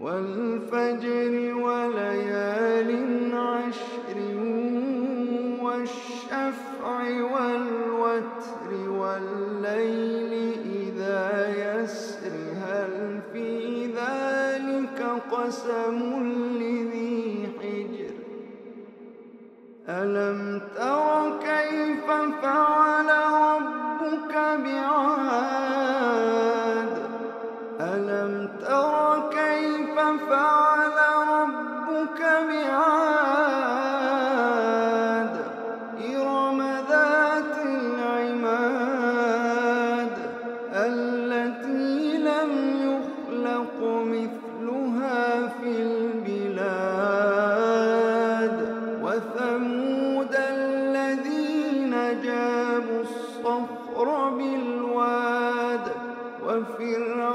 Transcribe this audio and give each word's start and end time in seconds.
والفجر 0.00 1.54
وليال 1.54 2.90
عشر 3.34 4.18
والشفع 5.62 6.90
والوتر 7.32 8.90
والليل 8.90 10.32
إذا 10.76 11.22
يسر. 11.64 12.32
هل 12.64 13.20
في 13.32 13.86
ذلك 13.86 14.98
قسم 15.30 15.98
لذي 16.60 17.48
حجر؟ 17.60 18.14
ألم 19.88 20.60
تر 20.76 21.07
فرعون 56.76 57.27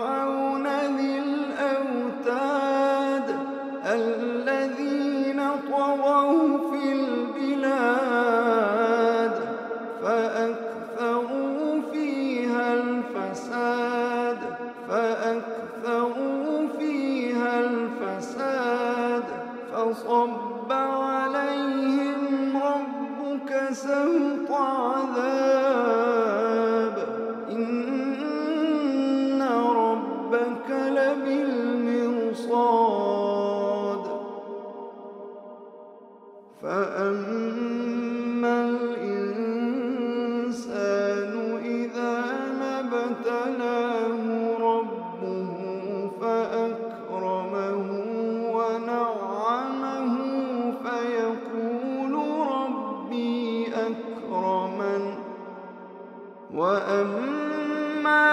وأما 56.53 58.23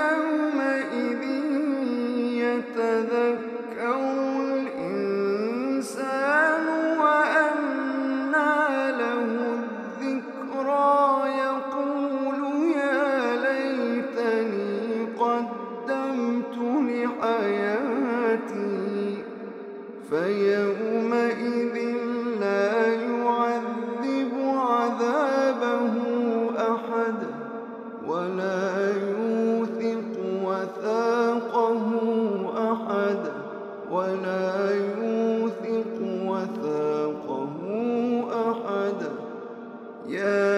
يومئذ 0.00 1.22
يتذكر 2.42 4.00
الإنسان 4.86 6.64
وأنى 6.98 8.56
له 9.00 9.28
الذكرى 9.58 10.98
يقول 11.38 12.42
يا 12.76 13.36
ليتني 13.36 15.06
قدمت 15.18 16.56
لحياتي 16.88 18.26
فيومئذ 20.10 21.95
يوثق 34.70 35.96
وثاقه 36.02 37.56
أحدا 38.50 39.12
يا 40.08 40.55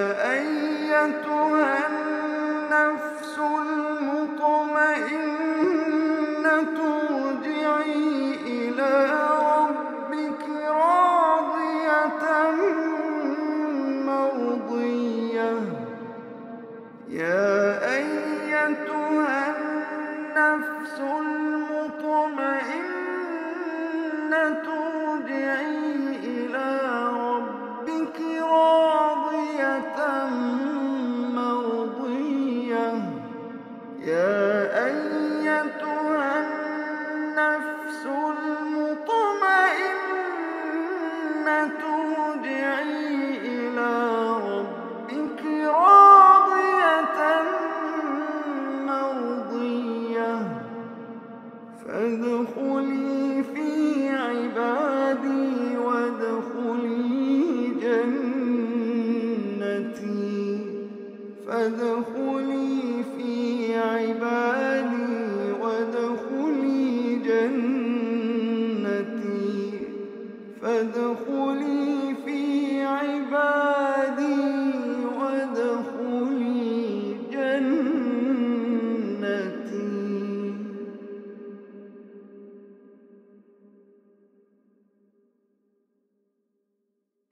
فادخلي 51.88 53.17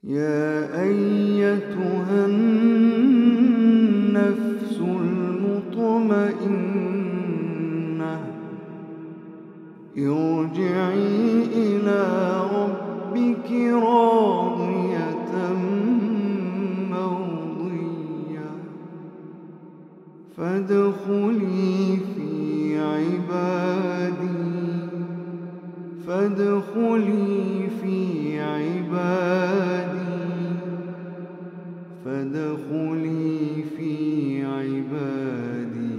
يا 0.07 0.83
أيتها 0.83 2.27
النفس 2.27 3.17
المطمئنة 4.81 6.27
ارجعي 9.99 11.45
إلى 11.55 12.03
ربك 12.55 13.51
راضية 13.73 15.07
فادخلي 20.37 21.99
في 22.17 22.79
عبادي 22.79 24.27
فادخلي 26.07 27.69
في 27.83 28.41
عبادي. 28.41 29.46
فادخلي 32.33 33.63
في 33.77 34.39
عبادي. 34.45 35.97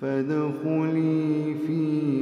فادخلي 0.00 1.54
في 1.66 2.13